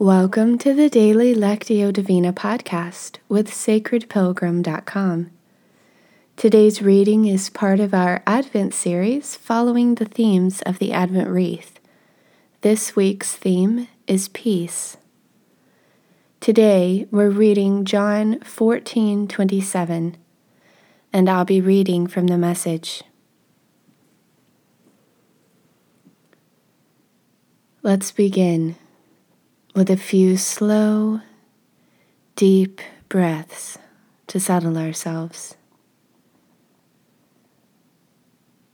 [0.00, 5.30] Welcome to the Daily Lectio Divina podcast with sacredpilgrim.com.
[6.36, 11.80] Today's reading is part of our Advent series following the themes of the Advent wreath.
[12.60, 14.98] This week's theme is peace.
[16.38, 20.14] Today we're reading John 14:27
[21.12, 23.02] and I'll be reading from the message.
[27.82, 28.76] Let's begin
[29.78, 31.20] with a few slow,
[32.34, 33.78] deep breaths
[34.26, 35.56] to settle ourselves.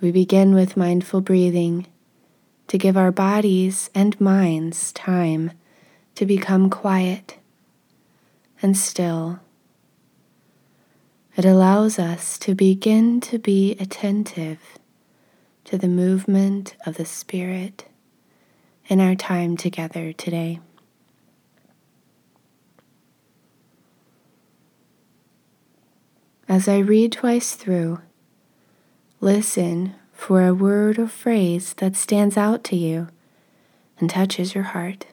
[0.00, 1.86] We begin with mindful breathing
[2.66, 5.52] to give our bodies and minds time
[6.16, 7.38] to become quiet
[8.60, 9.38] and still.
[11.36, 14.58] It allows us to begin to be attentive
[15.66, 17.84] to the movement of the Spirit
[18.88, 20.58] in our time together today.
[26.58, 28.00] As I read twice through,
[29.20, 33.06] listen for a word or phrase that stands out to you
[34.00, 35.06] and touches your heart.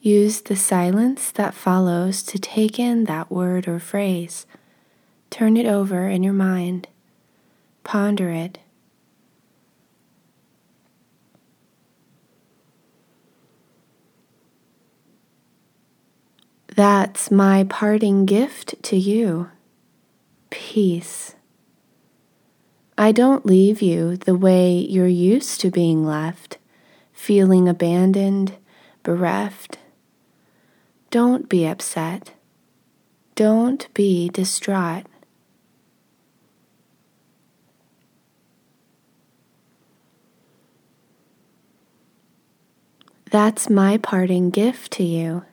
[0.00, 4.46] Use the silence that follows to take in that word or phrase.
[5.28, 6.88] Turn it over in your mind.
[7.84, 8.60] Ponder it.
[16.74, 19.50] That's my parting gift to you
[20.72, 21.34] peace.
[22.96, 26.56] I don't leave you the way you're used to being left,
[27.12, 28.56] feeling abandoned,
[29.02, 29.76] bereft.
[31.10, 32.32] Don't be upset.
[33.34, 35.04] Don't be distraught.
[43.30, 45.44] That's my parting gift to you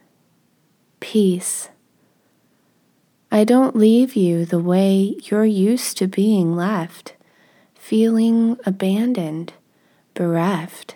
[1.01, 1.67] peace.
[3.31, 7.13] I don't leave you the way you're used to being left,
[7.75, 9.53] feeling abandoned,
[10.15, 10.95] bereft.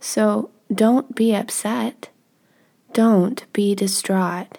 [0.00, 2.08] So don't be upset.
[2.92, 4.58] Don't be distraught.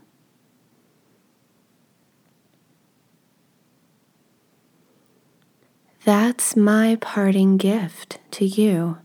[6.03, 8.97] That's my parting gift to you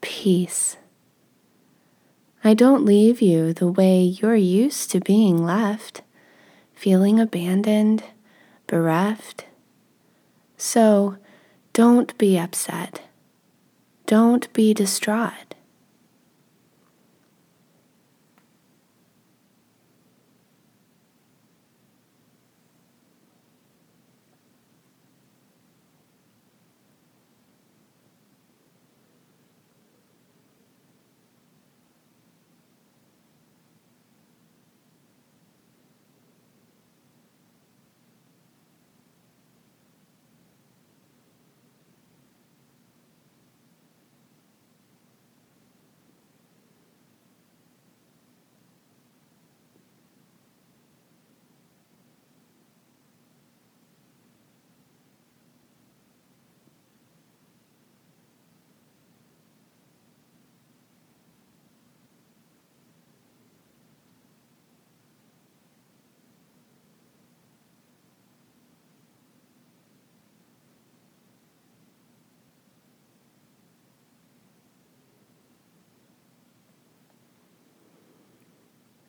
[0.00, 0.76] peace.
[2.42, 6.02] I don't leave you the way you're used to being left,
[6.74, 8.02] feeling abandoned,
[8.66, 9.46] bereft.
[10.56, 11.16] So
[11.72, 13.02] don't be upset.
[14.06, 15.47] Don't be distraught.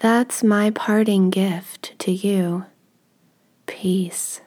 [0.00, 2.66] That's my parting gift to you
[3.66, 4.40] peace.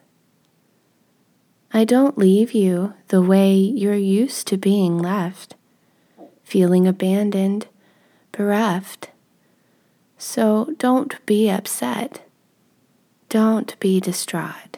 [1.74, 5.56] I don't leave you the way you're used to being left,
[6.44, 7.68] feeling abandoned,
[8.32, 9.10] bereft.
[10.18, 12.22] So don't be upset.
[13.28, 14.78] Don't be distraught.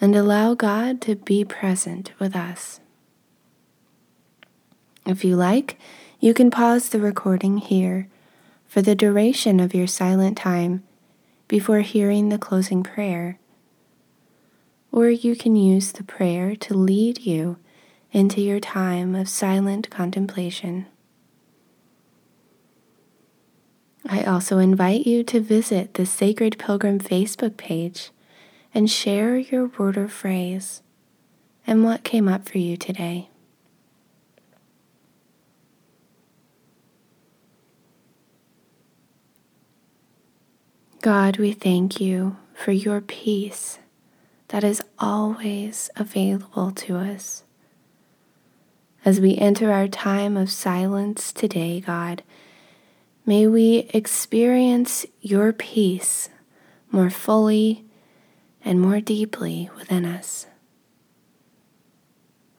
[0.00, 2.80] and allow God to be present with us.
[5.06, 5.78] If you like,
[6.20, 8.08] you can pause the recording here
[8.66, 10.82] for the duration of your silent time
[11.48, 13.38] before hearing the closing prayer.
[14.92, 17.56] Or you can use the prayer to lead you
[18.12, 20.86] into your time of silent contemplation.
[24.06, 28.10] I also invite you to visit the Sacred Pilgrim Facebook page
[28.78, 30.82] and share your word or phrase
[31.66, 33.28] and what came up for you today.
[41.00, 43.80] God, we thank you for your peace
[44.46, 47.42] that is always available to us.
[49.04, 52.22] As we enter our time of silence today, God,
[53.26, 56.28] may we experience your peace
[56.92, 57.84] more fully
[58.64, 60.46] and more deeply within us.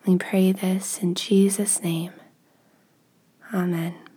[0.05, 2.13] We pray this in Jesus' name.
[3.53, 4.08] Amen.